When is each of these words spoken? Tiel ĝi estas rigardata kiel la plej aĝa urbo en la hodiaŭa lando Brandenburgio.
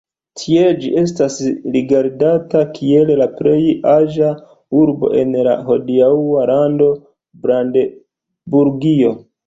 Tiel 0.43 0.77
ĝi 0.85 0.87
estas 1.01 1.35
rigardata 1.75 2.63
kiel 2.79 3.13
la 3.21 3.29
plej 3.41 3.59
aĝa 3.93 4.33
urbo 4.83 5.15
en 5.23 5.39
la 5.51 5.57
hodiaŭa 5.71 6.51
lando 6.55 6.93
Brandenburgio. 7.47 9.19